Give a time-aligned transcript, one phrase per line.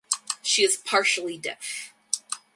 [0.41, 1.93] She is partially deaf.